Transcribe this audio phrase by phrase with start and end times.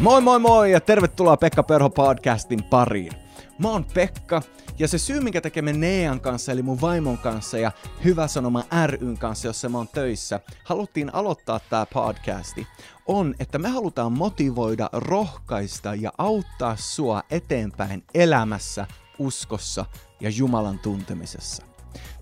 [0.00, 3.12] Moi moi moi ja tervetuloa Pekka Perho podcastin pariin.
[3.58, 4.42] Mä oon Pekka
[4.78, 7.72] ja se syy minkä tekemme Nean kanssa eli mun vaimon kanssa ja
[8.04, 12.66] Hyvä Sanoma ryn kanssa, jossa mä oon töissä, haluttiin aloittaa tää podcasti,
[13.06, 18.86] on, että me halutaan motivoida, rohkaista ja auttaa sua eteenpäin elämässä,
[19.18, 19.84] uskossa
[20.20, 21.69] ja Jumalan tuntemisessa.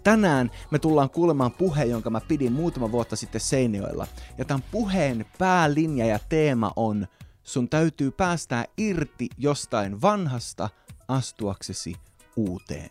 [0.09, 4.07] Tänään me tullaan kuulemaan puheen, jonka mä pidin muutama vuotta sitten Seinäjoella.
[4.39, 7.07] Ja tämän puheen päälinja ja teema on
[7.45, 10.69] sun täytyy päästää irti jostain vanhasta
[11.09, 11.97] astuaksesi
[12.37, 12.91] uuteen.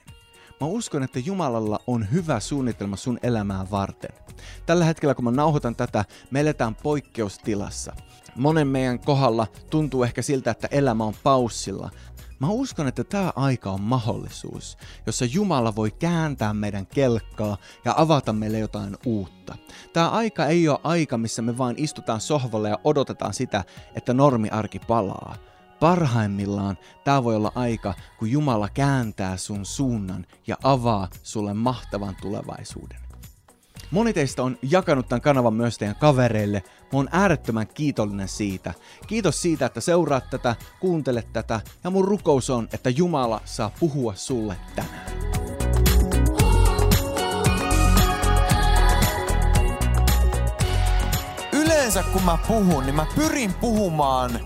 [0.62, 4.16] Mä uskon, että Jumalalla on hyvä suunnitelma sun elämää varten.
[4.66, 7.94] Tällä hetkellä, kun mä nauhoitan tätä, me eletään poikkeustilassa.
[8.36, 11.90] Monen meidän kohdalla tuntuu ehkä siltä, että elämä on paussilla,
[12.40, 18.34] Mä uskon, että tämä aika on mahdollisuus, jossa Jumala voi kääntää meidän kelkkaa ja avata
[18.34, 19.56] meille jotain uutta.
[19.94, 23.64] Tämä aika ei ole aika, missä me vain istutaan sohvalle ja odotetaan sitä,
[23.96, 25.36] että normiarki palaa.
[25.80, 33.07] Parhaimmillaan tämä voi olla aika, kun Jumala kääntää sun suunnan ja avaa sulle mahtavan tulevaisuuden.
[33.92, 36.64] Moni teistä on jakanut tämän kanavan myös teidän kavereille.
[36.82, 38.74] Mä oon äärettömän kiitollinen siitä.
[39.08, 44.14] Kiitos siitä, että seuraat tätä, kuuntelet tätä ja mun rukous on, että Jumala saa puhua
[44.16, 45.12] sulle tänään.
[51.52, 54.40] Yleensä kun mä puhun, niin mä pyrin puhumaan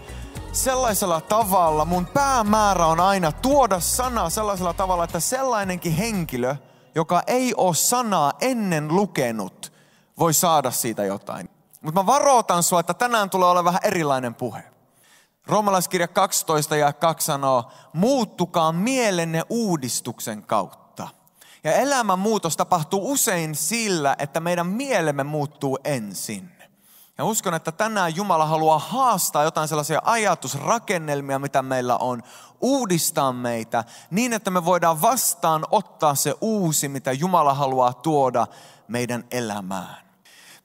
[0.52, 6.56] sellaisella tavalla, mun päämäärä on aina tuoda sana sellaisella tavalla, että sellainenkin henkilö–
[6.96, 9.74] joka ei ole sanaa ennen lukenut,
[10.20, 11.50] voi saada siitä jotain.
[11.82, 14.64] Mutta mä varoitan sua, että tänään tulee olla vähän erilainen puhe.
[15.48, 21.08] Roomalaiskirja 12 ja 2 sanoo, muuttukaa mielenne uudistuksen kautta.
[21.64, 26.52] Ja elämän muutos tapahtuu usein sillä, että meidän mielemme muuttuu ensin.
[27.22, 32.24] Ja uskon, että tänään Jumala haluaa haastaa jotain sellaisia ajatusrakennelmia, mitä meillä on,
[32.62, 38.48] uudistaa meitä niin, että me voidaan vastaan ottaa se uusi, mitä Jumala haluaa tuoda
[38.88, 39.98] meidän elämään.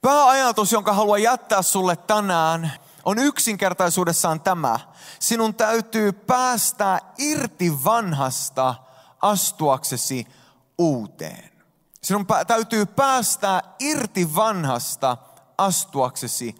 [0.01, 2.71] Pääajatus, jonka haluan jättää sulle tänään,
[3.05, 4.79] on yksinkertaisuudessaan tämä.
[5.19, 8.75] Sinun täytyy päästä irti vanhasta
[9.21, 10.27] astuaksesi
[10.77, 11.51] uuteen.
[12.03, 15.17] Sinun täytyy päästä irti vanhasta
[15.57, 16.55] astuaksesi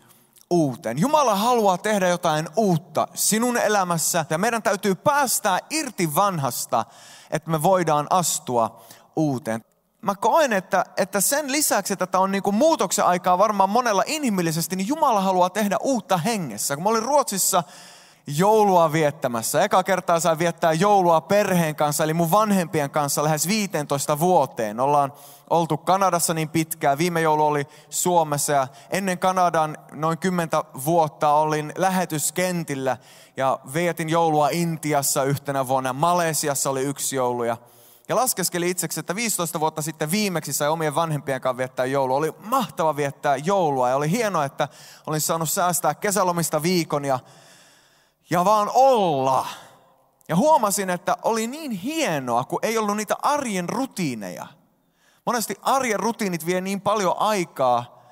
[0.50, 1.00] uuteen.
[1.00, 6.86] Jumala haluaa tehdä jotain uutta sinun elämässä ja meidän täytyy päästää irti vanhasta,
[7.32, 8.82] että me voidaan astua
[9.16, 9.66] uuteen.
[10.02, 14.04] Mä koen, että, että sen lisäksi, että tämä on niin kuin muutoksen aikaa varmaan monella
[14.06, 16.76] inhimillisesti, niin Jumala haluaa tehdä uutta hengessä.
[16.76, 17.64] Kun mä olin Ruotsissa
[18.28, 19.64] joulua viettämässä.
[19.64, 24.80] Eka kertaa saa viettää joulua perheen kanssa, eli mun vanhempien kanssa lähes 15 vuoteen.
[24.80, 25.14] Ollaan
[25.50, 26.98] oltu Kanadassa niin pitkään.
[26.98, 30.50] Viime joulu oli Suomessa ja ennen Kanadan noin 10
[30.86, 32.98] vuotta olin lähetyskentillä
[33.38, 35.94] ja vietin joulua Intiassa yhtenä vuonna.
[35.94, 37.58] Malesiassa oli yksi joulu ja
[38.10, 42.18] ja laskeskeli itseksi, että 15 vuotta sitten viimeksi sai omien vanhempien kanssa viettää joulua.
[42.18, 44.68] Oli mahtava viettää joulua ja oli hienoa, että
[45.08, 47.20] olin saanut säästää kesälomista viikon ja
[48.30, 49.48] ja vaan olla.
[50.30, 54.48] Ja huomasin, että oli niin hienoa, kun ei ollut niitä arjen rutiineja.
[55.26, 58.08] Monesti arjen rutiinit vie niin paljon aikaa,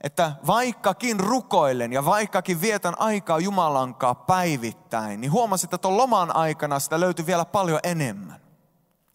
[0.00, 6.78] että vaikkakin rukoilen ja vaikkakin vietän aikaa Jumalankaa päivittäin, niin huomasin, että tuon loman aikana
[6.78, 8.40] sitä löytyi vielä paljon enemmän.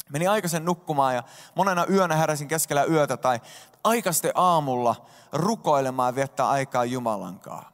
[0.10, 1.24] Meni aikaisen nukkumaan ja
[1.56, 3.42] monena yönä heräsin keskellä yötä tai
[3.84, 4.96] aikaisten aamulla
[5.32, 7.72] rukoilemaan ja viettää aikaa Jumalankaa.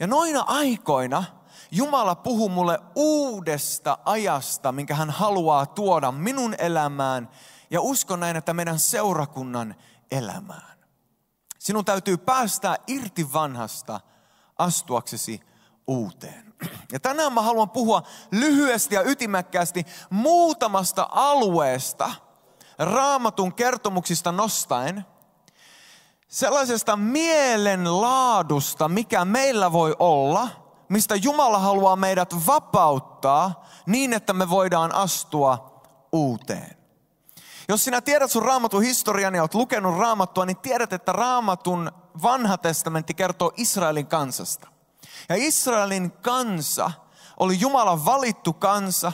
[0.00, 1.24] Ja noina aikoina–
[1.74, 7.28] Jumala puhuu mulle uudesta ajasta, minkä hän haluaa tuoda minun elämään
[7.70, 9.74] ja uskon näin, että meidän seurakunnan
[10.10, 10.78] elämään.
[11.58, 14.00] Sinun täytyy päästä irti vanhasta
[14.58, 15.40] astuaksesi
[15.86, 16.54] uuteen.
[16.92, 22.12] Ja tänään mä haluan puhua lyhyesti ja ytimäkkäästi muutamasta alueesta
[22.78, 25.04] raamatun kertomuksista nostaen,
[26.28, 30.48] sellaisesta mielenlaadusta, mikä meillä voi olla–
[30.92, 36.76] mistä Jumala haluaa meidät vapauttaa niin, että me voidaan astua uuteen.
[37.68, 41.92] Jos sinä tiedät sun raamatun historian ja olet lukenut raamattua, niin tiedät, että raamatun
[42.22, 44.68] vanha testamentti kertoo Israelin kansasta.
[45.28, 46.90] Ja Israelin kansa
[47.36, 49.12] oli Jumalan valittu kansa.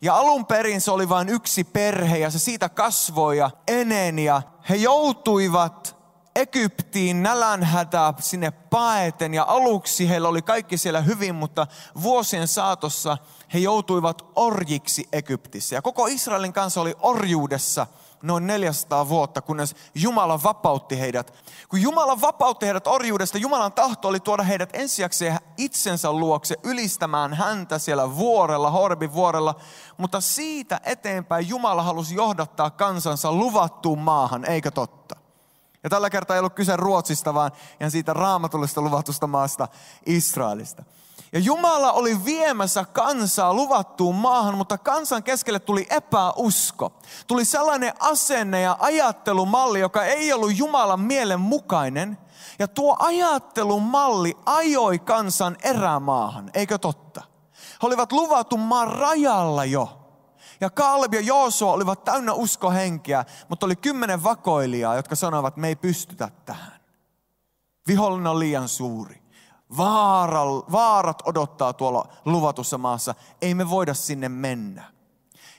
[0.00, 4.24] Ja alun perin se oli vain yksi perhe ja se siitä kasvoi ja eneni.
[4.24, 5.95] Ja he joutuivat
[6.36, 11.66] Egyptiin nälänhätä sinne paeten ja aluksi heillä oli kaikki siellä hyvin, mutta
[12.02, 13.18] vuosien saatossa
[13.54, 15.74] he joutuivat orjiksi Egyptissä.
[15.74, 17.86] Ja koko Israelin kanssa oli orjuudessa
[18.22, 21.44] noin 400 vuotta, kunnes Jumala vapautti heidät.
[21.68, 27.78] Kun Jumala vapautti heidät orjuudesta, Jumalan tahto oli tuoda heidät ensiakseen itsensä luokse ylistämään häntä
[27.78, 29.54] siellä vuorella, Horbin vuorella.
[29.96, 35.25] Mutta siitä eteenpäin Jumala halusi johdattaa kansansa luvattuun maahan, eikö totta?
[35.86, 37.50] Ja tällä kertaa ei ollut kyse Ruotsista, vaan
[37.80, 39.68] ihan siitä raamatullisesta luvatusta maasta
[40.06, 40.84] Israelista.
[41.32, 46.92] Ja Jumala oli viemässä kansaa luvattuun maahan, mutta kansan keskelle tuli epäusko.
[47.26, 52.18] Tuli sellainen asenne ja ajattelumalli, joka ei ollut Jumalan mielen mukainen.
[52.58, 57.22] Ja tuo ajattelumalli ajoi kansan erämaahan, eikö totta?
[57.52, 60.05] He olivat luvatun maan rajalla jo.
[60.60, 65.68] Ja Kaaleb ja Joosua olivat täynnä uskohenkeä, mutta oli kymmenen vakoilijaa, jotka sanoivat, että me
[65.68, 66.80] ei pystytä tähän.
[67.86, 69.22] Vihollinen on liian suuri.
[69.76, 70.42] Vaara,
[70.72, 73.14] vaarat odottaa tuolla luvatussa maassa.
[73.42, 74.84] Ei me voida sinne mennä.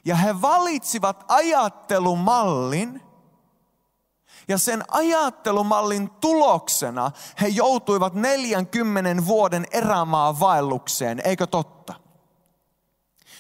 [0.06, 3.02] Ja he valitsivat ajattelumallin,
[4.48, 7.12] ja sen ajattelumallin tuloksena
[7.42, 12.07] he joutuivat 40 vuoden erämaa vaellukseen, eikö totta?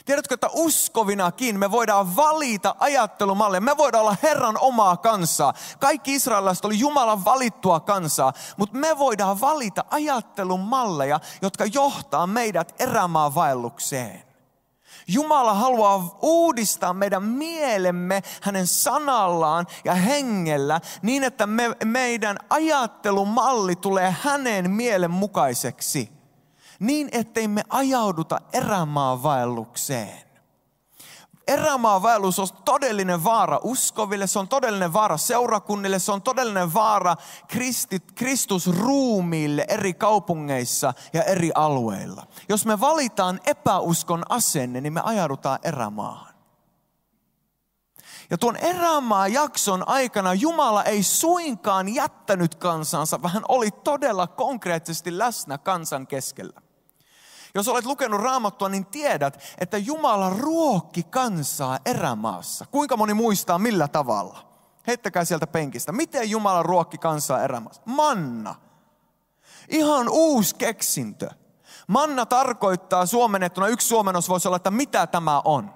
[0.07, 3.61] Tiedätkö, että uskovinakin me voidaan valita ajattelumalleja.
[3.61, 5.53] Me voidaan olla Herran omaa kansaa.
[5.79, 13.35] Kaikki israelilaiset oli Jumalan valittua kansaa, mutta me voidaan valita ajattelumalleja, jotka johtaa meidät erämaan
[13.35, 14.23] vaellukseen.
[15.07, 24.15] Jumala haluaa uudistaa meidän mielemme hänen sanallaan ja hengellä niin, että me, meidän ajattelumalli tulee
[24.21, 26.16] hänen mielen mukaiseksi
[26.79, 30.27] niin ettei me ajauduta erämaavaellukseen.
[31.47, 37.15] Erämaavaellus on todellinen vaara uskoville, se on todellinen vaara seurakunnille, se on todellinen vaara
[37.47, 42.27] kristit, Kristusruumiille eri kaupungeissa ja eri alueilla.
[42.49, 46.33] Jos me valitaan epäuskon asenne, niin me ajaudutaan erämaahan.
[48.29, 55.17] Ja tuon erämaa jakson aikana Jumala ei suinkaan jättänyt kansansa, vaan hän oli todella konkreettisesti
[55.17, 56.61] läsnä kansan keskellä.
[57.55, 62.65] Jos olet lukenut raamattua, niin tiedät, että Jumala ruokki kansaa erämaassa.
[62.71, 64.47] Kuinka moni muistaa millä tavalla?
[64.87, 65.91] Heittäkää sieltä penkistä.
[65.91, 67.81] Miten Jumala ruokki kansaa erämaassa?
[67.85, 68.55] Manna.
[69.69, 71.29] Ihan uusi keksintö.
[71.87, 75.73] Manna tarkoittaa suomennettuna, yksi suomennos voisi olla, että mitä tämä on.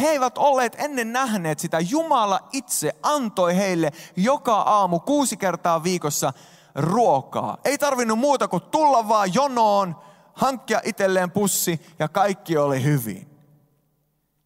[0.00, 1.80] He eivät olleet ennen nähneet sitä.
[1.80, 6.32] Jumala itse antoi heille joka aamu kuusi kertaa viikossa
[6.74, 7.58] ruokaa.
[7.64, 9.96] Ei tarvinnut muuta kuin tulla vaan jonoon,
[10.36, 13.30] hankkia itselleen pussi ja kaikki oli hyvin.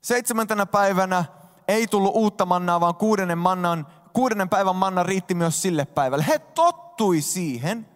[0.03, 1.25] Seitsemäntenä päivänä
[1.69, 6.25] ei tullut uutta mannaa, vaan kuudennen, mannan, kuudennen päivän manna riitti myös sille päivälle.
[6.29, 7.89] He tottui siihen,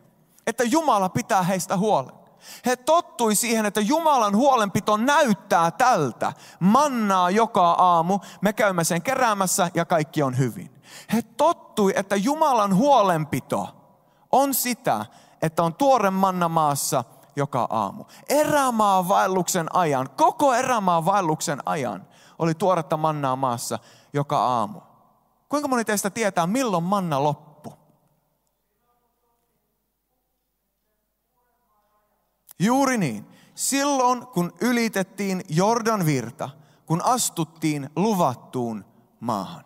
[0.47, 2.15] että Jumala pitää heistä huolen.
[2.67, 6.33] He tottui siihen, että Jumalan huolenpito näyttää tältä.
[6.61, 10.71] Mannaa joka aamu, me käymme sen keräämässä ja kaikki on hyvin.
[11.13, 13.69] He tottui, että Jumalan huolenpito
[14.33, 15.07] on sitä,
[15.43, 17.05] että on tuore manna maassa
[17.37, 18.05] joka aamu.
[18.29, 22.07] Erämaa vaelluksen ajan, koko erämaa vaelluksen ajan
[22.39, 23.79] oli tuoretta mannaa maassa
[24.13, 24.81] joka aamu.
[25.49, 27.73] Kuinka moni teistä tietää, milloin manna loppu?
[32.59, 33.27] Juuri niin.
[33.55, 36.51] Silloin, kun ylitettiin Jordan virta,
[36.87, 38.85] kun astuttiin luvattuun
[39.21, 39.65] maahan.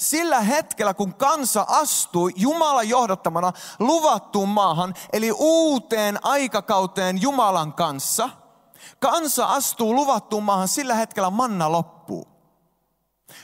[0.00, 8.30] Sillä hetkellä, kun kansa astui Jumalan johdattamana luvattuun maahan, eli uuteen aikakauteen Jumalan kanssa,
[8.98, 12.28] kansa astuu luvattuun maahan, sillä hetkellä manna loppuu.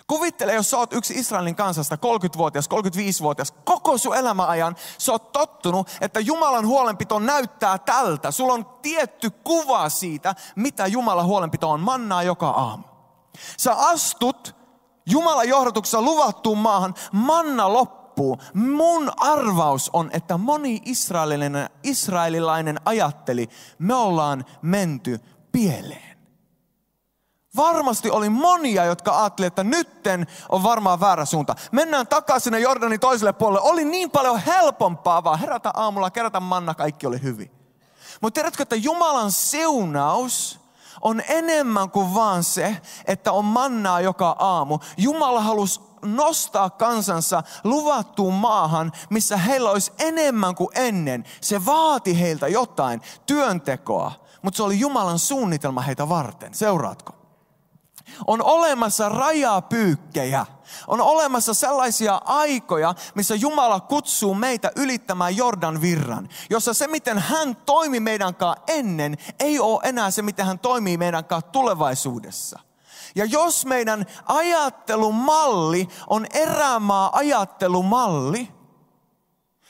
[0.07, 5.89] Kuvittele, jos sä oot yksi Israelin kansasta, 30-vuotias, 35-vuotias, koko sun elämäajan sä oot tottunut,
[6.01, 8.31] että Jumalan huolenpito näyttää tältä.
[8.31, 12.85] Sulla on tietty kuva siitä, mitä Jumalan huolenpito on, mannaa joka aamu.
[13.57, 14.66] Sä astut
[15.07, 18.39] Jumalan johdatuksessa luvattuun maahan, manna loppuu.
[18.55, 23.49] Mun arvaus on, että moni israelilainen, israelilainen ajatteli,
[23.79, 25.21] me ollaan menty
[25.53, 26.17] pieleen.
[27.57, 31.55] Varmasti oli monia, jotka ajattelivat, että nytten on varmaan väärä suunta.
[31.73, 33.71] Mennään takaisin sinne Jordanin toiselle puolelle.
[33.71, 37.51] Oli niin paljon helpompaa vaan herätä aamulla, kerätä manna, kaikki oli hyvin.
[38.21, 40.61] Mutta tiedätkö, että Jumalan seunaus
[41.03, 44.79] on enemmän kuin vaan se, että on mannaa joka aamu.
[44.97, 51.25] Jumala halusi nostaa kansansa luvattuun maahan, missä heillä olisi enemmän kuin ennen.
[51.41, 54.13] Se vaati heiltä jotain, työntekoa,
[54.43, 56.55] mutta se oli Jumalan suunnitelma heitä varten.
[56.55, 57.16] Seuraatko?
[58.27, 60.47] On olemassa rajapyykkejä.
[60.87, 67.57] On olemassa sellaisia aikoja, missä Jumala kutsuu meitä ylittämään Jordan virran, jossa se, miten hän
[67.57, 72.61] toimi meidän kanssa ennen, ei ole enää se, miten hän toimii meidän kanssa tulevaisuudessa.
[73.15, 78.49] Ja jos meidän ajattelumalli on erämaa ajattelumalli,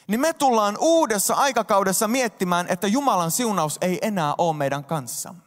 [0.07, 5.46] niin me tullaan uudessa aikakaudessa miettimään, että Jumalan siunaus ei enää ole meidän kanssamme.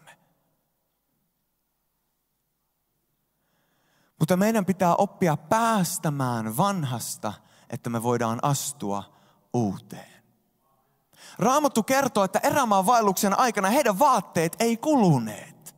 [4.20, 7.34] Mutta meidän pitää oppia päästämään vanhasta,
[7.70, 9.04] että me voidaan astua
[9.54, 10.24] uuteen.
[11.40, 15.76] Raamattu kertoo, että erämaan vaelluksen aikana heidän vaatteet ei kuluneet.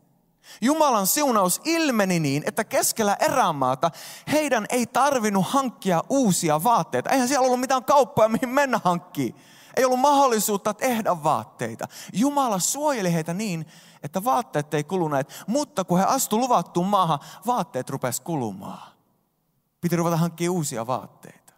[0.61, 3.91] Jumalan siunaus ilmeni niin, että keskellä erämaata
[4.31, 7.09] heidän ei tarvinnut hankkia uusia vaatteita.
[7.09, 9.35] Eihän siellä ollut mitään kauppoja, mihin mennä hankkiin.
[9.77, 11.87] Ei ollut mahdollisuutta tehdä vaatteita.
[12.13, 13.65] Jumala suojeli heitä niin,
[14.03, 15.43] että vaatteet ei kuluneet.
[15.47, 18.91] Mutta kun he astu luvattuun maahan, vaatteet rupes kulumaan.
[19.81, 21.53] Piti ruveta hankkia uusia vaatteita.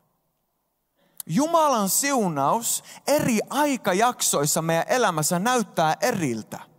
[1.26, 6.73] Jumalan siunaus eri aikajaksoissa meidän elämässä näyttää eriltä.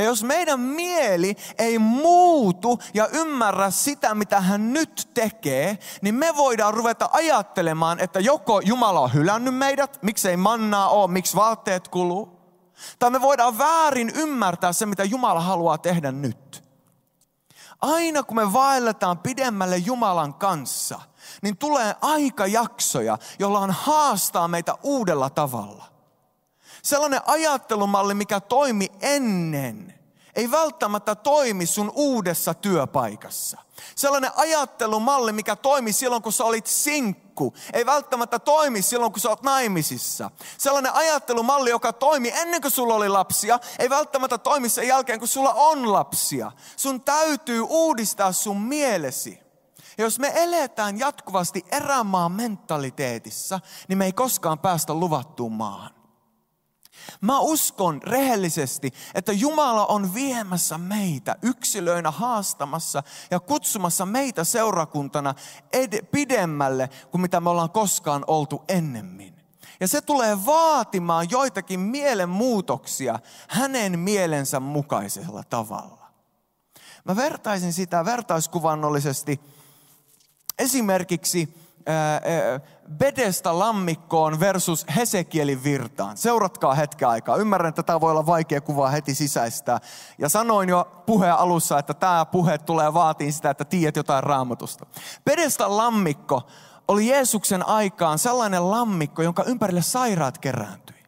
[0.00, 6.36] Ja jos meidän mieli ei muutu ja ymmärrä sitä, mitä hän nyt tekee, niin me
[6.36, 12.40] voidaan ruveta ajattelemaan, että joko Jumala on hylännyt meidät, miksei mannaa ole, miksi vaatteet kuluu.
[12.98, 16.64] Tai me voidaan väärin ymmärtää se, mitä Jumala haluaa tehdä nyt.
[17.80, 21.00] Aina kun me vaelletaan pidemmälle Jumalan kanssa,
[21.42, 25.89] niin tulee aikajaksoja, on haastaa meitä uudella tavalla.
[26.82, 30.00] Sellainen ajattelumalli, mikä toimi ennen,
[30.34, 33.58] ei välttämättä toimi sun uudessa työpaikassa.
[33.96, 39.28] Sellainen ajattelumalli, mikä toimi silloin, kun sä olit sinkku, ei välttämättä toimi silloin, kun sä
[39.28, 40.30] oot naimisissa.
[40.58, 45.28] Sellainen ajattelumalli, joka toimi ennen kuin sulla oli lapsia, ei välttämättä toimi sen jälkeen, kun
[45.28, 46.52] sulla on lapsia.
[46.76, 49.40] Sun täytyy uudistaa sun mielesi.
[49.98, 55.99] Ja jos me eletään jatkuvasti erämaan mentaliteetissa, niin me ei koskaan päästä luvattuun maahan.
[57.20, 65.34] Mä uskon rehellisesti, että Jumala on viemässä meitä yksilöinä haastamassa ja kutsumassa meitä seurakuntana
[65.72, 69.34] ed- pidemmälle kuin mitä me ollaan koskaan oltu ennemmin.
[69.80, 76.10] Ja se tulee vaatimaan joitakin mielenmuutoksia hänen mielensä mukaisella tavalla.
[77.04, 79.40] Mä vertaisin sitä vertaiskuvannollisesti
[80.58, 81.54] esimerkiksi
[82.98, 86.16] Bedesta lammikkoon versus Hesekielin virtaan.
[86.16, 87.36] Seuratkaa hetken aikaa.
[87.36, 89.78] Ymmärrän, että tämä voi olla vaikea kuvaa heti sisäistää.
[90.18, 94.86] Ja sanoin jo puheen alussa, että tämä puhe tulee vaatiin sitä, että tiedät jotain raamatusta.
[95.24, 96.42] Bedesta lammikko
[96.88, 101.00] oli Jeesuksen aikaan sellainen lammikko, jonka ympärille sairaat kerääntyi.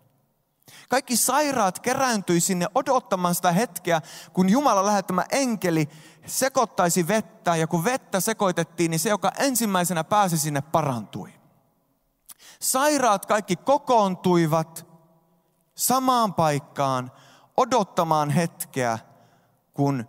[0.89, 4.01] Kaikki sairaat kerääntyi sinne odottamaan sitä hetkeä,
[4.33, 5.89] kun Jumala lähettämä enkeli
[6.27, 11.33] sekoittaisi vettä ja kun vettä sekoitettiin, niin se, joka ensimmäisenä pääsi sinne, parantui.
[12.61, 14.87] Sairaat kaikki kokoontuivat
[15.75, 17.13] samaan paikkaan
[17.57, 18.99] odottamaan hetkeä,
[19.75, 20.09] kun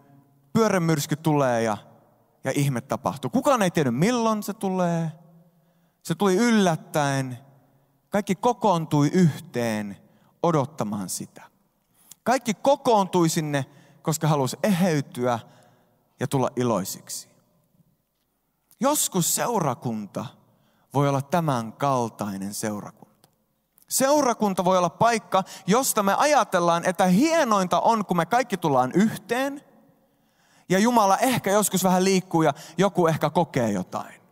[0.53, 1.77] pyörämyrsky tulee ja,
[2.43, 3.29] ja ihme tapahtuu.
[3.29, 5.11] Kukaan ei tiedä milloin se tulee.
[6.03, 7.37] Se tuli yllättäen.
[8.09, 9.97] Kaikki kokoontui yhteen
[10.43, 11.43] odottamaan sitä.
[12.23, 13.65] Kaikki kokoontui sinne,
[14.01, 15.39] koska halusi eheytyä
[16.19, 17.29] ja tulla iloisiksi.
[18.79, 20.25] Joskus seurakunta
[20.93, 23.29] voi olla tämän kaltainen seurakunta.
[23.89, 29.61] Seurakunta voi olla paikka, josta me ajatellaan, että hienointa on, kun me kaikki tullaan yhteen.
[30.69, 34.23] Ja Jumala ehkä joskus vähän liikkuu ja joku ehkä kokee jotain.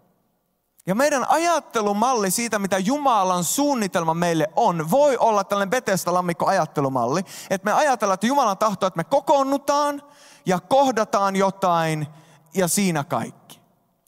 [0.86, 7.22] Ja meidän ajattelumalli siitä, mitä Jumalan suunnitelma meille on, voi olla tällainen Bethesda-lammikko ajattelumalli.
[7.50, 10.02] Että me ajatellaan, että Jumalan tahto, että me kokoonnutaan
[10.46, 12.08] ja kohdataan jotain
[12.54, 13.62] ja siinä kaikki.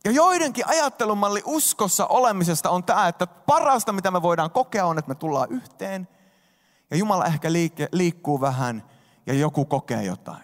[0.06, 5.10] Ja joidenkin ajattelumalli uskossa olemisesta on tämä, että parasta mitä me voidaan kokea on, että
[5.10, 6.08] me tullaan yhteen.
[6.92, 8.84] Ja Jumala ehkä liike, liikkuu vähän
[9.26, 10.44] ja joku kokee jotain.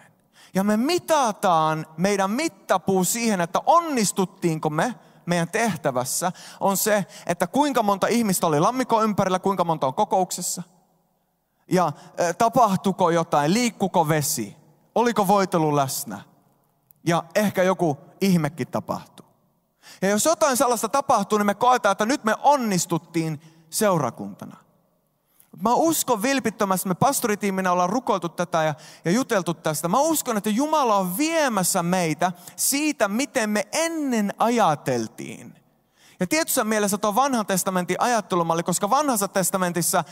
[0.54, 4.94] Ja me mitataan meidän mittapuu siihen, että onnistuttiinko me
[5.26, 10.62] meidän tehtävässä, on se, että kuinka monta ihmistä oli lammikon ympärillä, kuinka monta on kokouksessa.
[11.72, 11.92] Ja
[12.38, 14.56] tapahtuko jotain, liikkuko vesi,
[14.94, 16.20] oliko voitelu läsnä.
[17.06, 19.26] Ja ehkä joku ihmekin tapahtuu.
[20.02, 24.56] Ja jos jotain sellaista tapahtuu, niin me koetaan, että nyt me onnistuttiin seurakuntana.
[25.62, 29.88] Mä uskon vilpittömästi, me pastoritiiminä ollaan rukoiltu tätä ja, ja juteltu tästä.
[29.88, 35.54] Mä uskon, että Jumala on viemässä meitä siitä, miten me ennen ajateltiin.
[36.20, 40.04] Ja tietyssä mielessä tuo vanhan testamentin ajattelumalli, koska vanhassa testamentissa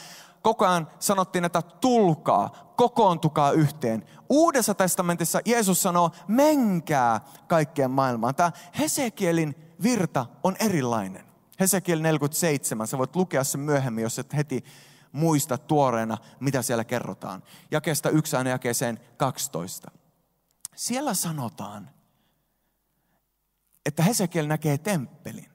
[0.42, 4.06] koko ajan sanottiin, että tulkaa, kokoontukaa yhteen.
[4.28, 8.34] Uudessa testamentissa Jeesus sanoo, menkää kaikkeen maailmaan.
[8.34, 11.24] Tämä Hesekielin virta on erilainen.
[11.60, 14.64] Hesekiel 47, sä voit lukea sen myöhemmin, jos et heti
[15.12, 17.42] muista tuoreena, mitä siellä kerrotaan.
[17.70, 19.90] Jakeesta yksi aina jakeeseen 12.
[20.76, 21.90] Siellä sanotaan,
[23.86, 25.50] että Hesekiel näkee temppelin.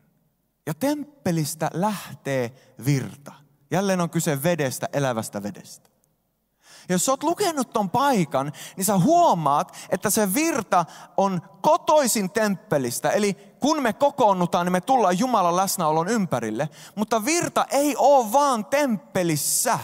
[0.66, 3.34] Ja temppelistä lähtee virta.
[3.72, 5.90] Jälleen on kyse vedestä, elävästä vedestä.
[6.90, 10.86] Jos oot lukenut ton paikan, niin sä huomaat, että se virta
[11.18, 13.10] on kotoisin temppelistä.
[13.10, 16.70] Eli kun me kokoonnutaan, niin me tullaan Jumalan läsnäolon ympärille.
[16.96, 19.80] Mutta virta ei ole vaan temppelissä.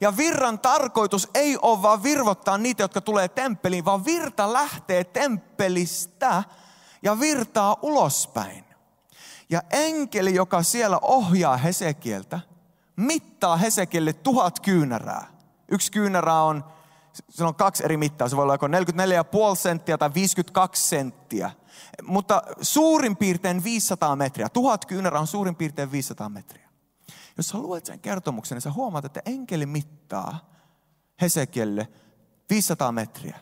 [0.00, 6.44] Ja virran tarkoitus ei ole vaan virvottaa niitä, jotka tulee temppeliin, vaan virta lähtee temppelistä
[7.02, 8.64] ja virtaa ulospäin.
[9.50, 12.40] Ja enkeli, joka siellä ohjaa Hesekieltä,
[12.96, 15.33] mittaa Hesekielle tuhat kyynärää.
[15.74, 16.64] Yksi kyynärä on,
[17.30, 18.72] se on kaksi eri mittaa, se voi olla joko 44,5
[19.56, 21.50] senttiä tai 52 senttiä.
[22.02, 24.48] Mutta suurin piirtein 500 metriä.
[24.48, 26.68] Tuhat kyynärää on suurin piirtein 500 metriä.
[27.36, 30.50] Jos sä luet sen kertomuksen, niin sä huomaat, että enkeli mittaa
[31.20, 31.88] Hesekielle
[32.50, 33.38] 500 metriä.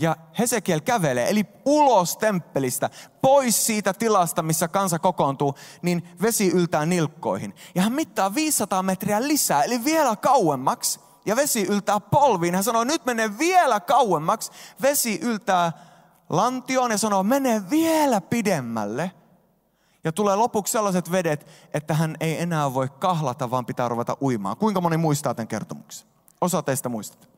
[0.00, 2.90] Ja Hesekiel kävelee, eli ulos temppelistä,
[3.22, 7.54] pois siitä tilasta, missä kansa kokoontuu, niin vesi yltää nilkkoihin.
[7.74, 11.07] Ja hän mittaa 500 metriä lisää, eli vielä kauemmaksi.
[11.26, 12.54] Ja vesi yltää polviin.
[12.54, 14.52] Hän sanoo, nyt mene vielä kauemmaksi.
[14.82, 15.72] Vesi yltää
[16.28, 19.10] lantioon ja sanoo, mene vielä pidemmälle.
[20.04, 24.56] Ja tulee lopuksi sellaiset vedet, että hän ei enää voi kahlata, vaan pitää ruveta uimaan.
[24.56, 26.08] Kuinka moni muistaa tämän kertomuksen?
[26.40, 27.37] Osa teistä muistat.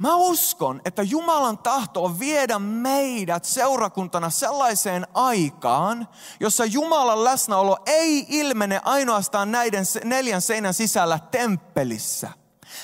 [0.00, 6.08] Mä uskon, että Jumalan tahto on viedä meidät seurakuntana sellaiseen aikaan,
[6.40, 12.30] jossa Jumalan läsnäolo ei ilmene ainoastaan näiden neljän seinän sisällä temppelissä,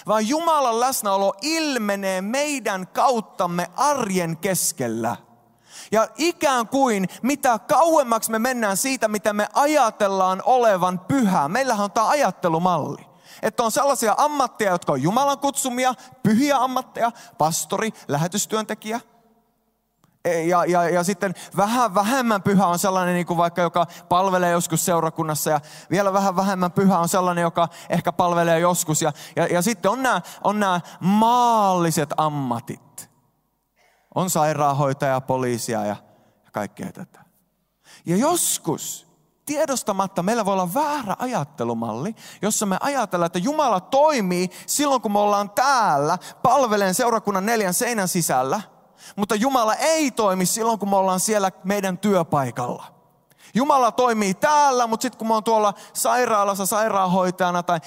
[0.06, 5.16] vaan Jumalan läsnäolo ilmenee meidän kauttamme arjen keskellä.
[5.92, 11.48] Ja ikään kuin mitä kauemmaksi me mennään siitä, mitä me ajatellaan olevan pyhää.
[11.48, 13.05] Meillähän on tämä ajattelumalli.
[13.42, 19.00] Että on sellaisia ammatteja, jotka on Jumalan kutsumia, pyhiä ammatteja, pastori, lähetystyöntekijä.
[20.24, 24.50] E, ja, ja, ja sitten vähän vähemmän pyhä on sellainen, niin kuin vaikka joka palvelee
[24.50, 25.50] joskus seurakunnassa.
[25.50, 29.02] Ja vielä vähän vähemmän pyhä on sellainen, joka ehkä palvelee joskus.
[29.02, 33.10] Ja, ja, ja sitten on nämä, on nämä maalliset ammatit.
[34.14, 35.96] On sairaanhoitaja, poliisia ja
[36.52, 37.24] kaikkea tätä.
[38.06, 39.05] Ja joskus
[39.46, 45.18] tiedostamatta meillä voi olla väärä ajattelumalli, jossa me ajatellaan, että Jumala toimii silloin, kun me
[45.18, 48.60] ollaan täällä, palvelen seurakunnan neljän seinän sisällä,
[49.16, 52.84] mutta Jumala ei toimi silloin, kun me ollaan siellä meidän työpaikalla.
[53.54, 57.80] Jumala toimii täällä, mutta sitten kun me on tuolla sairaalassa sairaanhoitajana tai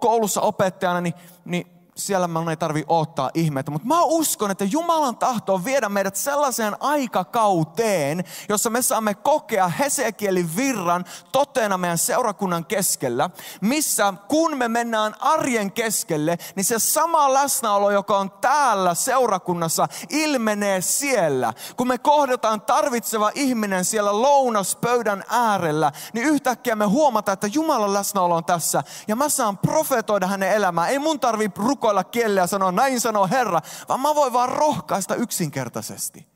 [0.00, 3.70] koulussa opettajana, niin, niin siellä mä ei tarvi ottaa ihmettä.
[3.70, 9.68] Mutta mä uskon, että Jumalan tahto on viedä meidät sellaiseen aikakauteen, jossa me saamme kokea
[9.68, 17.34] Hesekielin virran toteena meidän seurakunnan keskellä, missä kun me mennään arjen keskelle, niin se sama
[17.34, 21.52] läsnäolo, joka on täällä seurakunnassa, ilmenee siellä.
[21.76, 28.36] Kun me kohdataan tarvitseva ihminen siellä lounaspöydän äärellä, niin yhtäkkiä me huomataan, että Jumalan läsnäolo
[28.36, 28.82] on tässä.
[29.08, 30.90] Ja mä saan profetoida hänen elämään.
[30.90, 34.48] Ei mun tarvi rukoilla rukoilla kielellä ja sanoa, näin sanoo Herra, vaan mä voin vaan
[34.48, 36.26] rohkaista yksinkertaisesti.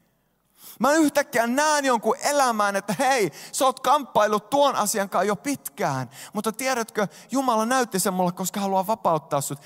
[0.81, 6.11] Mä yhtäkkiä näen jonkun elämään, että hei, sä oot kamppailut tuon asian kanssa jo pitkään.
[6.33, 9.59] Mutta tiedätkö, Jumala näytti sen mulle, koska haluaa vapauttaa sut.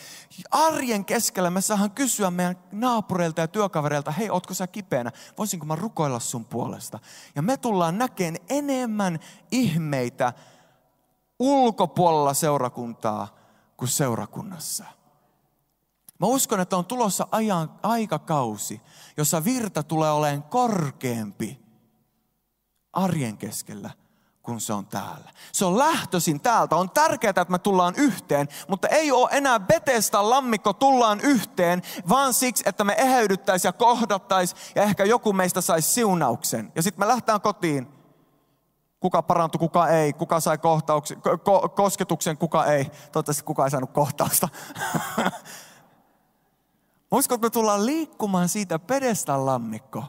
[0.51, 5.13] Arjen keskellä me saadaan kysyä meidän naapureilta ja työkavereilta, hei, ootko sä kipeänä?
[5.39, 6.99] Voisinko mä rukoilla sun puolesta?
[7.35, 9.19] Ja me tullaan näkemään enemmän
[9.51, 10.33] ihmeitä
[11.39, 13.29] ulkopuolella seurakuntaa
[13.77, 14.98] kuin seurakunnassa.
[16.19, 18.81] Mä uskon, että on tulossa ajan, aikakausi,
[19.17, 21.61] jossa virta tulee olemaan korkeampi
[22.93, 23.91] arjen keskellä
[24.49, 25.31] kun se on täällä.
[25.53, 26.77] Se on lähtöisin täältä.
[26.77, 32.35] On tärkeää, että me tullaan yhteen, mutta ei ole enää Betesta lammikko tullaan yhteen, vaan
[32.35, 36.73] siksi, että me eheydyttäisiin ja kohdattaisiin ja ehkä joku meistä saisi siunauksen.
[36.75, 37.89] Ja sitten me lähtään kotiin.
[39.01, 42.85] Kuka parantui, kuka ei, kuka sai kohtauksen, ko- kosketuksen, kuka ei.
[42.85, 44.49] Toivottavasti kuka ei saanut kohtausta.
[47.13, 50.05] Että me tullaan liikkumaan siitä pedestan lammikko,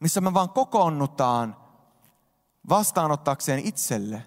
[0.00, 1.56] missä me vaan kokoonnutaan
[2.68, 4.22] vastaanottaakseen itselle.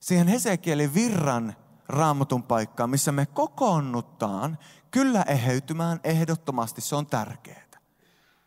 [0.00, 1.56] Siihen Hesekielin virran
[1.88, 4.58] raamatun paikkaan, missä me kokoonnutaan
[4.90, 7.64] kyllä eheytymään ehdottomasti, se on tärkeää.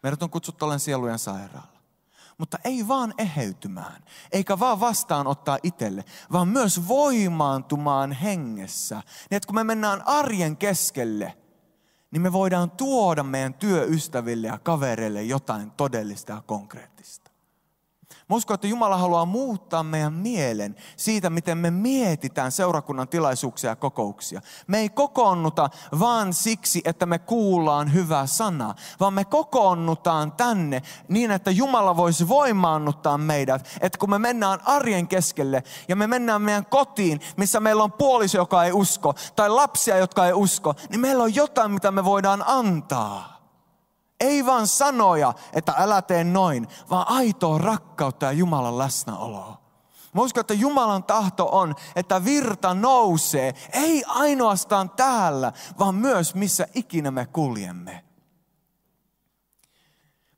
[0.03, 1.77] Meidät on kutsuttu olen sielujen sairaala.
[2.37, 8.95] Mutta ei vaan eheytymään, eikä vaan vastaanottaa itselle, vaan myös voimaantumaan hengessä.
[8.95, 11.37] Niin että kun me mennään arjen keskelle–
[12.11, 17.26] niin me voidaan tuoda meidän työystäville ja kavereille jotain todellista ja konkreettista.
[18.29, 23.75] Mä uskon, että Jumala haluaa muuttaa meidän mielen siitä, miten me mietitään seurakunnan tilaisuuksia ja
[23.75, 24.41] kokouksia.
[24.67, 31.31] Me ei kokoonnuta vaan siksi, että me kuullaan hyvää sanaa, vaan me kokoonnutaan tänne niin,
[31.31, 33.67] että Jumala voisi voimaannuttaa meidät.
[33.81, 38.37] Että kun me mennään arjen keskelle ja me mennään meidän kotiin, missä meillä on puoliso,
[38.37, 42.43] joka ei usko, tai lapsia, jotka ei usko, niin meillä on jotain, mitä me voidaan
[42.47, 43.36] antaa.
[44.19, 49.61] Ei vaan sanoja, että älä tee noin, vaan aitoa rakkautta ja Jumalan läsnäoloa.
[50.13, 56.67] Mä uskon, että Jumalan tahto on, että virta nousee, ei ainoastaan täällä, vaan myös missä
[56.73, 58.03] ikinä me kuljemme.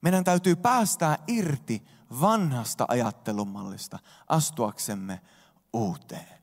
[0.02, 1.86] Meidän täytyy päästää irti
[2.22, 5.22] vanhasta ajattelumallista astuaksemme
[5.74, 6.40] uuteen.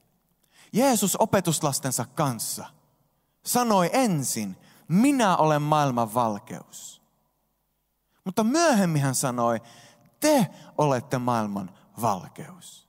[0.72, 2.66] Jeesus opetuslastensa kanssa
[3.46, 4.57] sanoi ensin,
[4.88, 6.96] minä olen maailman valkeus.
[8.27, 9.61] Mutta myöhemmin hän sanoi,
[10.21, 10.47] te
[10.79, 11.71] olette maailman
[12.03, 12.89] valkeus.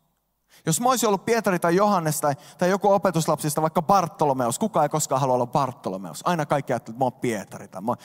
[0.66, 4.90] Jos mä olisin ollut Pietari tai Johannes tai, tai joku opetuslapsista, vaikka Bartolomeus, kuka ei
[4.90, 6.22] koskaan halua olla Bartolomeus.
[6.26, 7.68] Aina kaikki ajattelee, että mä oon Pietari.
[7.68, 7.96] Tai mä.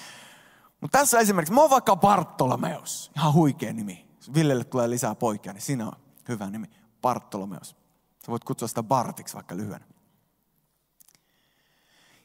[0.81, 3.11] Mutta tässä esimerkiksi, mä oon vaikka Bartolomeus.
[3.16, 4.09] Ihan huikea nimi.
[4.35, 5.92] Villelle tulee lisää poikia, niin siinä on
[6.29, 6.66] hyvä nimi.
[7.03, 7.77] Bartolomeus.
[8.25, 9.85] Sä voit kutsua sitä Bartiksi vaikka lyhyen.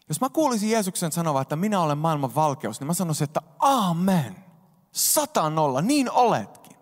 [0.09, 4.46] Jos mä kuulisin Jeesuksen sanoa, että minä olen maailman valkeus, niin mä sanoisin, että amen.
[4.91, 6.77] Satanolla, niin oletkin.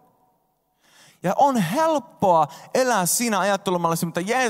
[1.24, 4.08] Ja on helppoa elää siinä ajattelumallissa,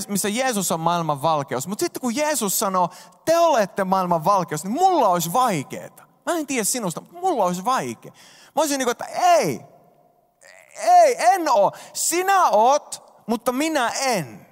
[0.07, 1.67] missä Jeesus on maailman valkeus.
[1.67, 2.89] Mutta sitten kun Jeesus sanoo,
[3.25, 6.03] te olette maailman valkeus, niin mulla olisi vaikeeta.
[6.25, 8.11] Mä en tiedä sinusta, mutta mulla olisi vaikea.
[8.55, 9.61] Mä olisin niin kuin, että ei,
[10.77, 11.71] ei, en oo.
[11.93, 14.47] Sinä oot, mutta minä en.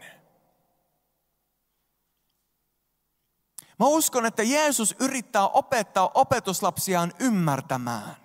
[3.80, 8.23] Mä uskon, että Jeesus yrittää opettaa opetuslapsiaan ymmärtämään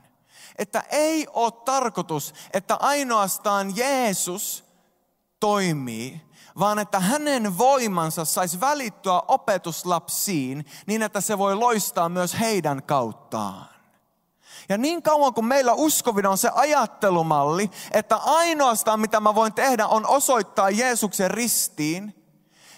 [0.59, 4.65] että ei ole tarkoitus, että ainoastaan Jeesus
[5.41, 6.21] toimii,
[6.59, 13.69] vaan että hänen voimansa saisi välittyä opetuslapsiin niin, että se voi loistaa myös heidän kauttaan.
[14.69, 19.87] Ja niin kauan kuin meillä uskovina on se ajattelumalli, että ainoastaan mitä mä voin tehdä
[19.87, 22.18] on osoittaa Jeesuksen ristiin,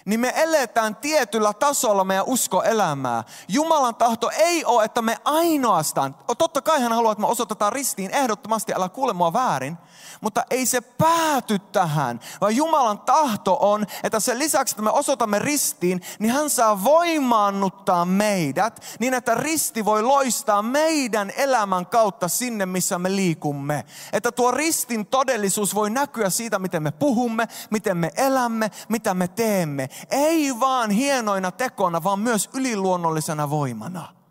[0.05, 3.23] niin me eletään tietyllä tasolla meidän uskoelämää.
[3.47, 8.11] Jumalan tahto ei ole, että me ainoastaan, totta kai hän haluaa, että me osoitetaan ristiin,
[8.11, 9.77] ehdottomasti älä kuule mua väärin,
[10.21, 15.39] mutta ei se pääty tähän, vaan Jumalan tahto on, että sen lisäksi, että me osoitamme
[15.39, 22.65] ristiin, niin hän saa voimaannuttaa meidät niin, että risti voi loistaa meidän elämän kautta sinne,
[22.65, 23.85] missä me liikumme.
[24.13, 29.27] Että tuo ristin todellisuus voi näkyä siitä, miten me puhumme, miten me elämme, mitä me
[29.27, 29.89] teemme.
[30.11, 34.21] Ei vaan hienoina tekona, vaan myös yliluonnollisena voimana.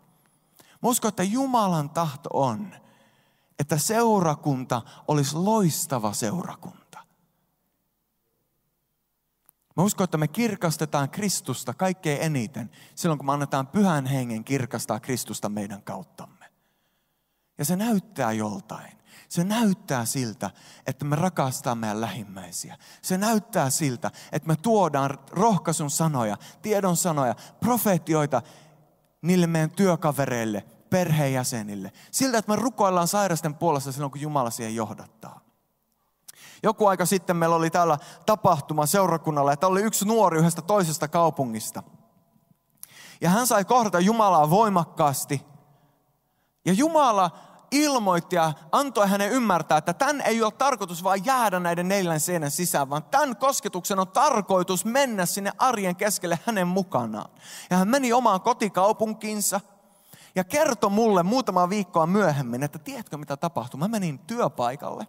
[0.81, 2.75] Mä uskon, että Jumalan tahto on,
[3.61, 6.99] että seurakunta olisi loistava seurakunta.
[9.77, 14.99] Mä uskon, että me kirkastetaan Kristusta kaikkein eniten silloin, kun me annetaan pyhän hengen kirkastaa
[14.99, 16.45] Kristusta meidän kauttamme.
[17.57, 18.97] Ja se näyttää joltain.
[19.29, 20.51] Se näyttää siltä,
[20.87, 22.77] että me rakastaa meidän lähimmäisiä.
[23.01, 28.41] Se näyttää siltä, että me tuodaan rohkaisun sanoja, tiedon sanoja, profeetioita
[29.21, 31.91] niille meidän työkavereille, perheenjäsenille.
[32.11, 35.39] Siltä, että me rukoillaan sairasten puolesta silloin, kun Jumala siihen johdattaa.
[36.63, 41.83] Joku aika sitten meillä oli täällä tapahtuma seurakunnalla, että oli yksi nuori yhdestä toisesta kaupungista.
[43.21, 45.45] Ja hän sai kohdata Jumalaa voimakkaasti.
[46.65, 47.31] Ja Jumala
[47.71, 52.51] ilmoitti ja antoi hänen ymmärtää, että tämän ei ole tarkoitus vaan jäädä näiden neljän seinän
[52.51, 57.29] sisään, vaan tämän kosketuksen on tarkoitus mennä sinne arjen keskelle hänen mukanaan.
[57.69, 59.61] Ja hän meni omaan kotikaupunkiinsa
[60.35, 63.79] ja kertoi mulle muutama viikkoa myöhemmin, että tiedätkö mitä tapahtui?
[63.79, 65.07] Mä menin työpaikalle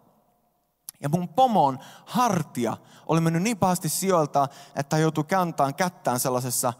[1.00, 6.72] ja mun pomon hartia oli mennyt niin pahasti sijoilta, että hän joutui kääntämään kättään sellaisessa,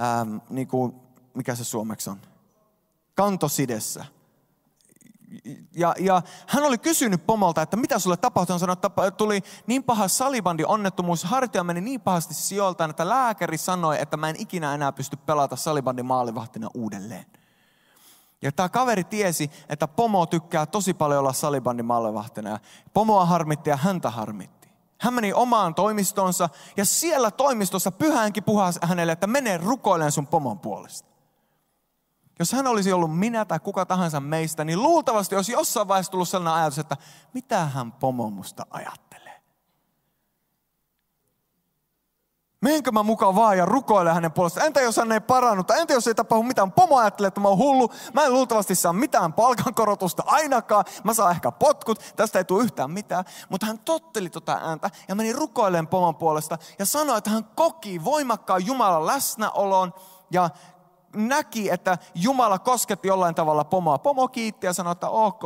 [0.00, 0.94] ähm, niin kuin,
[1.34, 2.20] mikä se suomeksi on,
[3.14, 4.04] kantosidessä
[5.74, 8.52] ja, ja hän oli kysynyt pomolta, että mitä sulle tapahtui.
[8.52, 13.58] Hän sanoi, että tuli niin paha salibandi onnettomuus, hartia meni niin pahasti sijoiltaan, että lääkäri
[13.58, 17.26] sanoi, että mä en ikinä enää pysty pelata salibandin maalivahtina uudelleen.
[18.42, 22.58] Ja tämä kaveri tiesi, että pomo tykkää tosi paljon olla salibandin maalivahtina.
[22.94, 24.70] Pomoa harmitti ja häntä harmitti.
[25.00, 30.58] Hän meni omaan toimistonsa ja siellä toimistossa pyhänkin puhasi hänelle, että mene rukoilen sun pomon
[30.58, 31.10] puolesta.
[32.38, 36.28] Jos hän olisi ollut minä tai kuka tahansa meistä, niin luultavasti olisi jossain vaiheessa tullut
[36.28, 36.96] sellainen ajatus, että
[37.34, 39.19] mitä hän pomo musta ajattelee.
[42.60, 44.66] Menkö mä mukaan vaan ja rukoile hänen puolestaan?
[44.66, 45.64] Entä jos hän ei parannu?
[45.64, 46.72] Tai entä jos ei tapahdu mitään?
[46.72, 47.90] Pomo ajattelee, että mä oon hullu.
[48.14, 50.84] Mä en luultavasti saa mitään palkankorotusta ainakaan.
[51.04, 51.98] Mä saan ehkä potkut.
[52.16, 53.24] Tästä ei tule yhtään mitään.
[53.48, 56.58] Mutta hän totteli tota ääntä ja meni rukoilemaan pomon puolesta.
[56.78, 59.94] Ja sanoi, että hän koki voimakkaan Jumalan läsnäolon.
[60.30, 60.50] Ja
[61.14, 63.98] näki, että Jumala kosketti jollain tavalla pomoa.
[63.98, 65.42] Pomo kiitti ja sanoi, että ok.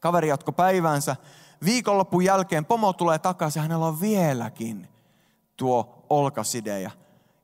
[0.00, 1.16] Kaveri jatko päivänsä.
[1.64, 3.62] Viikonlopun jälkeen pomo tulee takaisin.
[3.62, 4.95] Hänellä on vieläkin
[5.56, 6.80] tuo olkaside.
[6.80, 6.90] Ja,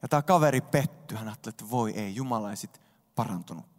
[0.03, 1.19] ja tämä kaveri pettyi.
[1.19, 2.81] Hän ajatteli, että voi ei, Jumala ei sit
[3.15, 3.73] parantunutkaan.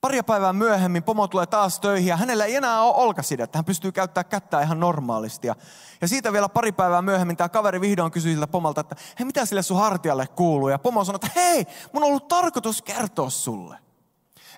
[0.00, 3.58] Pari päivää myöhemmin pomo tulee taas töihin ja hänellä ei enää ole olkasidettä.
[3.58, 5.46] Hän pystyy käyttämään kättä ihan normaalisti.
[5.46, 5.54] Ja,
[6.00, 9.46] ja siitä vielä pari päivää myöhemmin tämä kaveri vihdoin kysyi siltä pomolta, että hei mitä
[9.46, 10.68] sille sun hartialle kuuluu?
[10.68, 13.78] Ja pomo sanoi, että hei, mun on ollut tarkoitus kertoa sulle.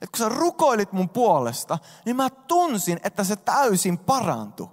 [0.03, 4.69] Että kun sä rukoilit mun puolesta, niin mä tunsin, että se täysin parantui.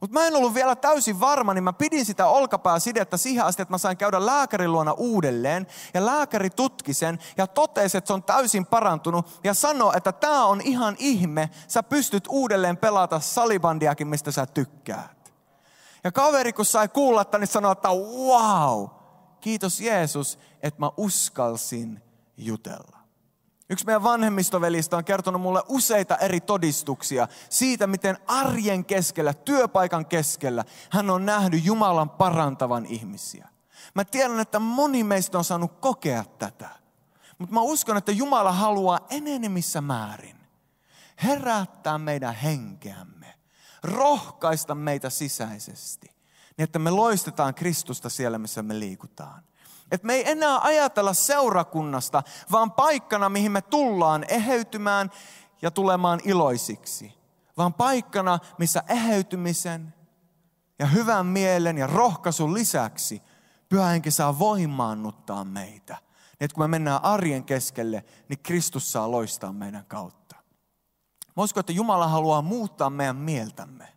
[0.00, 3.74] Mutta mä en ollut vielä täysin varma, niin mä pidin sitä olkapääsidettä siihen asti, että
[3.74, 5.66] mä sain käydä lääkärin luona uudelleen.
[5.94, 9.40] Ja lääkäri tutki sen ja totesi, että se on täysin parantunut.
[9.44, 11.50] Ja sanoi, että tämä on ihan ihme.
[11.68, 15.32] Sä pystyt uudelleen pelata salibandiakin, mistä sä tykkäät.
[16.04, 18.86] Ja kaveri, kun sai kuulla, että, niin sanoi, että wow,
[19.40, 22.02] kiitos Jeesus, että mä uskalsin
[22.36, 22.97] jutella.
[23.70, 30.64] Yksi meidän vanhemmistovelistä on kertonut mulle useita eri todistuksia siitä, miten arjen keskellä, työpaikan keskellä,
[30.90, 33.48] hän on nähnyt Jumalan parantavan ihmisiä.
[33.94, 36.68] Mä tiedän, että moni meistä on saanut kokea tätä.
[37.38, 40.38] Mutta mä uskon, että Jumala haluaa enenemissä määrin
[41.22, 43.34] herättää meidän henkeämme,
[43.82, 46.06] rohkaista meitä sisäisesti,
[46.56, 49.47] niin että me loistetaan Kristusta siellä, missä me liikutaan.
[49.92, 52.22] Että me ei enää ajatella seurakunnasta,
[52.52, 55.10] vaan paikkana, mihin me tullaan eheytymään
[55.62, 57.14] ja tulemaan iloisiksi.
[57.56, 59.94] Vaan paikkana, missä eheytymisen
[60.78, 63.22] ja hyvän mielen ja rohkaisun lisäksi
[63.68, 65.94] Pyhä Henki saa voimaannuttaa meitä.
[65.94, 70.36] Niin että kun me mennään arjen keskelle, niin Kristus saa loistaa meidän kautta.
[71.36, 73.88] Mä uskon, että Jumala haluaa muuttaa meidän mieltämme.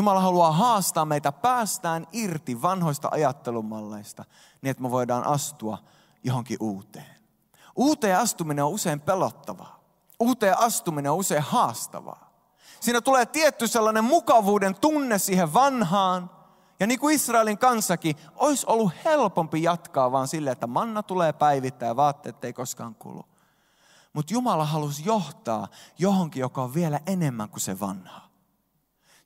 [0.00, 4.24] Jumala haluaa haastaa meitä, päästään irti vanhoista ajattelumalleista,
[4.62, 5.78] niin että me voidaan astua
[6.24, 7.16] johonkin uuteen.
[7.76, 9.80] Uuteen astuminen on usein pelottavaa.
[10.20, 12.30] Uuteen astuminen on usein haastavaa.
[12.80, 16.30] Siinä tulee tietty sellainen mukavuuden tunne siihen vanhaan.
[16.80, 21.86] Ja niin kuin Israelin kansakin, olisi ollut helpompi jatkaa vaan sille, että manna tulee päivittää
[21.86, 23.24] ja vaatteet ei koskaan kulu.
[24.12, 28.29] Mutta Jumala halusi johtaa johonkin, joka on vielä enemmän kuin se vanha.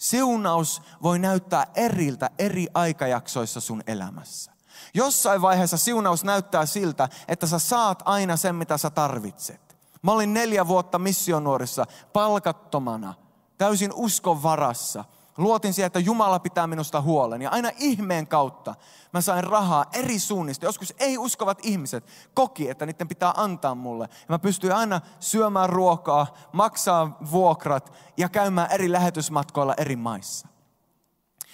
[0.04, 4.52] Siunaus voi näyttää eriltä eri aikajaksoissa sun elämässä.
[4.94, 9.76] Jossain vaiheessa siunaus näyttää siltä, että sä saat aina sen, mitä sä tarvitset.
[10.02, 13.14] Mä olin neljä vuotta missionuorissa palkattomana,
[13.58, 15.04] täysin uskon varassa.
[15.36, 17.42] Luotin siihen, että Jumala pitää minusta huolen.
[17.42, 18.74] Ja aina ihmeen kautta
[19.12, 20.66] mä sain rahaa eri suunnista.
[20.66, 24.08] Joskus ei-uskovat ihmiset koki, että niiden pitää antaa mulle.
[24.12, 30.48] Ja mä pystyin aina syömään ruokaa, maksaa vuokrat ja käymään eri lähetysmatkoilla eri maissa.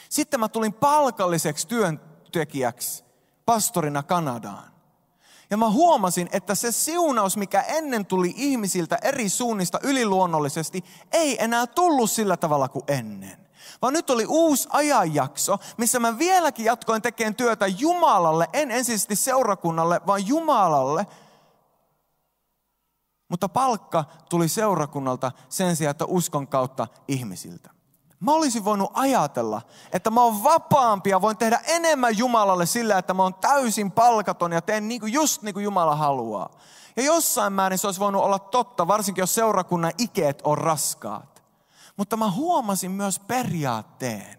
[0.09, 3.05] Sitten mä tulin palkalliseksi työntekijäksi
[3.47, 4.71] pastorina Kanadaan.
[5.51, 11.67] Ja mä huomasin, että se siunaus, mikä ennen tuli ihmisiltä eri suunnista yliluonnollisesti, ei enää
[11.67, 13.50] tullut sillä tavalla kuin ennen.
[13.83, 20.01] Vaan nyt oli uusi ajanjakso, missä mä vieläkin jatkoin tekemään työtä Jumalalle, en ensisijaisesti seurakunnalle,
[20.07, 21.07] vaan Jumalalle.
[23.29, 27.71] Mutta palkka tuli seurakunnalta sen sijaan, että uskon kautta ihmisiltä.
[28.21, 33.15] Mä olisin voinut ajatella, että mä oon vapaampi ja voin tehdä enemmän Jumalalle sillä, että
[33.15, 36.51] mä oon täysin palkaton ja teen niin kuin, just niin kuin Jumala haluaa.
[36.97, 41.30] Ja jossain määrin se olisi voinut olla totta, varsinkin jos seurakunnan ikeet on raskaat.
[42.01, 44.39] Mutta mä huomasin myös periaatteen,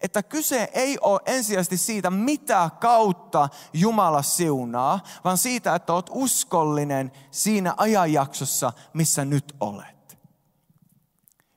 [0.00, 7.12] että kyse ei ole ensisijaisesti siitä, mitä kautta Jumala siunaa, vaan siitä, että oot uskollinen
[7.30, 10.18] siinä ajanjaksossa, missä nyt olet.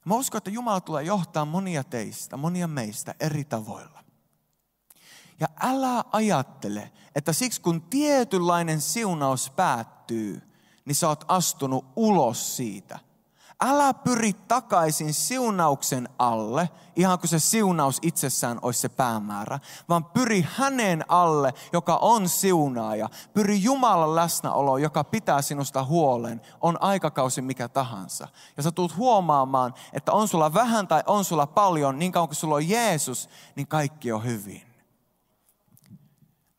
[0.06, 4.04] Mä uskon, että Jumala tulee johtaa monia teistä, monia meistä eri tavoilla.
[5.40, 10.42] Ja älä ajattele, että siksi kun tietynlainen siunaus päättyy,
[10.86, 13.00] niin sä oot astunut ulos siitä–
[13.62, 20.48] älä pyri takaisin siunauksen alle, ihan kuin se siunaus itsessään olisi se päämäärä, vaan pyri
[20.56, 23.10] hänen alle, joka on siunaaja.
[23.34, 28.28] Pyri Jumalan läsnäolo, joka pitää sinusta huolen, on aikakausi mikä tahansa.
[28.58, 32.36] Ja sä tulet huomaamaan, että on sulla vähän tai on sulla paljon, niin kauan kuin
[32.36, 34.62] sulla on Jeesus, niin kaikki on hyvin.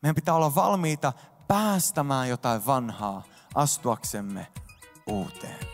[0.01, 1.13] Meidän pitää olla valmiita
[1.47, 3.23] päästämään jotain vanhaa
[3.55, 4.47] astuaksemme
[5.07, 5.70] uuteen.